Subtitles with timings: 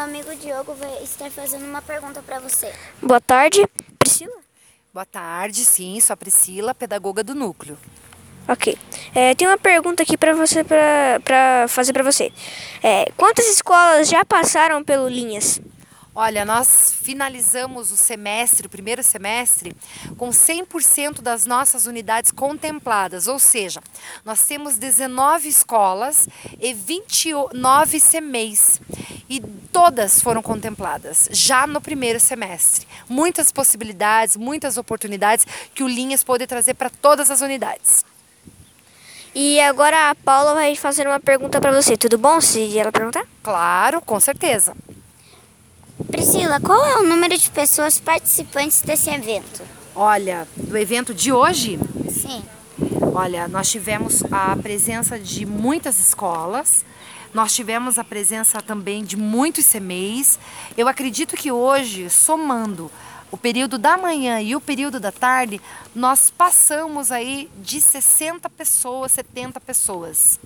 [0.00, 2.72] amigo Diogo vai estar fazendo uma pergunta para você.
[3.02, 3.66] Boa tarde,
[3.98, 4.36] Priscila.
[4.92, 7.78] Boa tarde, sim, sou a Priscila, pedagoga do núcleo.
[8.48, 8.76] Ok.
[9.14, 12.32] É, tem uma pergunta aqui para você para fazer para você.
[12.82, 15.60] É, quantas escolas já passaram pelo Linhas?
[16.12, 19.76] Olha, nós finalizamos o semestre, o primeiro semestre,
[20.18, 23.80] com 100% das nossas unidades contempladas, ou seja,
[24.24, 26.28] nós temos 19 escolas
[26.60, 28.80] e 29 CMEs,
[29.30, 29.40] e
[29.72, 32.86] todas foram contempladas já no primeiro semestre.
[33.08, 38.04] Muitas possibilidades, muitas oportunidades que o Linhas pode trazer para todas as unidades.
[39.32, 41.96] E agora a Paula vai fazer uma pergunta para você.
[41.96, 43.24] Tudo bom se ela perguntar?
[43.40, 44.74] Claro, com certeza.
[46.10, 49.62] Priscila, qual é o número de pessoas participantes desse evento?
[49.94, 51.78] Olha, do evento de hoje?
[52.10, 52.42] Sim.
[53.14, 56.84] Olha, nós tivemos a presença de muitas escolas,
[57.32, 60.38] nós tivemos a presença também de muitos CMEs.
[60.76, 62.90] Eu acredito que hoje, somando
[63.30, 65.60] o período da manhã e o período da tarde,
[65.94, 70.40] nós passamos aí de 60 pessoas, 70 pessoas.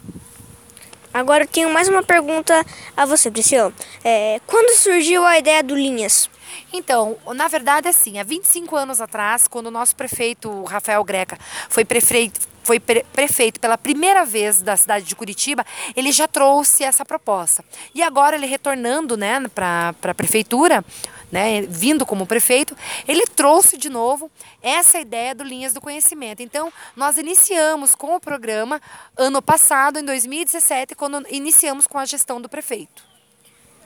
[1.12, 3.72] Agora eu tenho mais uma pergunta a você, Priscila.
[4.02, 6.28] É, quando surgiu a ideia do Linhas?
[6.72, 11.84] Então, na verdade, assim, há 25 anos atrás, quando o nosso prefeito Rafael Greca foi
[11.84, 17.64] prefeito, foi prefeito pela primeira vez da cidade de Curitiba, ele já trouxe essa proposta.
[17.94, 20.84] E agora ele retornando né, para a prefeitura,
[21.30, 24.30] né, vindo como prefeito, ele trouxe de novo
[24.62, 26.42] essa ideia do Linhas do Conhecimento.
[26.42, 28.80] Então, nós iniciamos com o programa
[29.16, 33.04] ano passado, em 2017, quando iniciamos com a gestão do prefeito.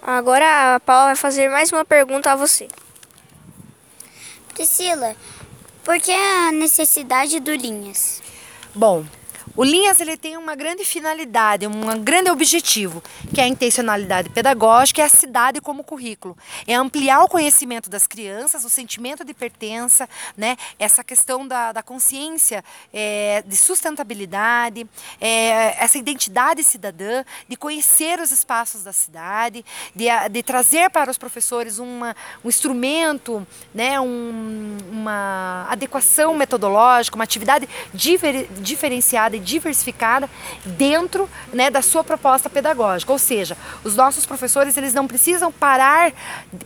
[0.00, 2.68] Agora a Paula vai fazer mais uma pergunta a você.
[4.54, 5.16] Priscila,
[5.84, 8.22] por que a necessidade do Linhas?
[8.74, 9.06] Bom,
[9.58, 13.02] o Linhas ele tem uma grande finalidade, um grande objetivo,
[13.34, 16.38] que é a intencionalidade pedagógica e a cidade como currículo.
[16.64, 20.56] É ampliar o conhecimento das crianças, o sentimento de pertença, né?
[20.78, 22.64] essa questão da, da consciência
[22.94, 24.86] é, de sustentabilidade,
[25.20, 31.18] é, essa identidade cidadã, de conhecer os espaços da cidade, de, de trazer para os
[31.18, 32.14] professores uma,
[32.44, 33.44] um instrumento,
[33.74, 33.98] né?
[33.98, 37.68] Um, uma adequação metodológica, uma atividade
[38.62, 40.28] diferenciada e diversificada
[40.64, 43.10] dentro né, da sua proposta pedagógica.
[43.10, 46.12] Ou seja, os nossos professores eles não precisam parar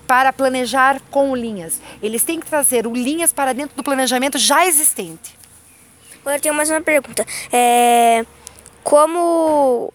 [0.07, 1.81] para planejar com linhas.
[2.03, 5.39] Eles têm que trazer o linhas para dentro do planejamento já existente.
[6.21, 7.25] Agora eu tenho mais uma pergunta.
[7.53, 8.25] É,
[8.83, 9.93] como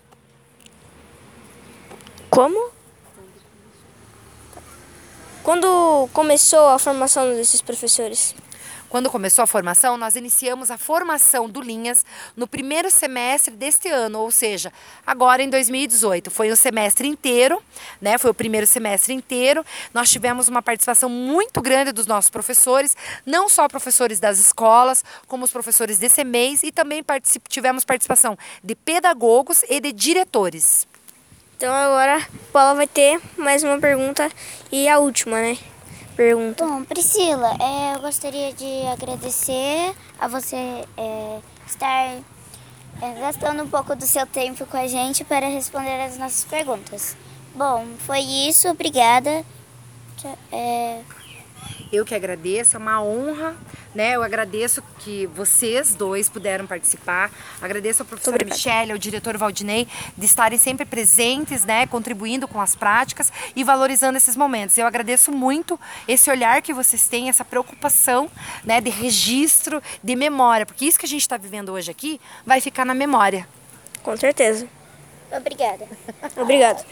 [2.30, 2.72] como
[5.44, 8.36] quando começou a formação desses professores?
[8.90, 12.06] Quando começou a formação, nós iniciamos a formação do Linhas
[12.38, 14.72] no primeiro semestre deste ano, ou seja,
[15.06, 16.32] agora em 2018.
[16.32, 17.62] Foi o semestre inteiro,
[18.02, 18.18] né?
[18.18, 19.66] Foi o primeiro semestre inteiro.
[19.94, 22.96] Nós tivemos uma participação muito grande dos nossos professores,
[23.26, 28.38] não só professores das escolas, como os professores desse mês e também particip tivemos participação
[28.64, 30.88] de pedagogos e de diretores.
[31.58, 34.32] Então agora a Paula vai ter mais uma pergunta
[34.72, 35.58] e a última, né?
[36.18, 36.66] Pergunta.
[36.66, 42.18] Bom, Priscila, é, eu gostaria de agradecer a você é, estar
[43.20, 47.16] gastando um pouco do seu tempo com a gente para responder as nossas perguntas.
[47.54, 49.46] Bom, foi isso, obrigada.
[50.52, 51.02] É,
[51.92, 53.56] eu que agradeço, é uma honra,
[53.94, 54.16] né?
[54.16, 57.32] Eu agradeço que vocês dois puderam participar.
[57.62, 59.88] Agradeço ao professor Michele, ao diretor Valdinei,
[60.18, 61.88] de estarem sempre presentes, né?
[61.88, 64.78] Contribuindo com as práticas e valorizando esses momentos.
[64.78, 68.30] Eu agradeço muito esse olhar que vocês têm, essa preocupação,
[68.64, 68.82] né?
[68.82, 72.86] De registro, de memória, porque isso que a gente está vivendo hoje aqui vai ficar
[72.86, 73.48] na memória.
[74.04, 74.68] Com certeza.
[75.32, 75.88] Obrigada.
[76.38, 76.86] Obrigado.